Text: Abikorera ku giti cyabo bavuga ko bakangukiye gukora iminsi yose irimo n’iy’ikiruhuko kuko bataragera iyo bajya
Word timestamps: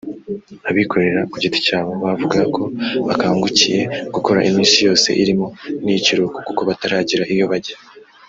Abikorera 0.69 1.21
ku 1.31 1.35
giti 1.43 1.59
cyabo 1.67 1.91
bavuga 2.03 2.39
ko 2.55 2.63
bakangukiye 3.07 3.81
gukora 4.15 4.39
iminsi 4.49 4.77
yose 4.87 5.09
irimo 5.21 5.47
n’iy’ikiruhuko 5.83 6.39
kuko 6.47 6.61
bataragera 6.69 7.23
iyo 7.35 7.45
bajya 7.51 7.75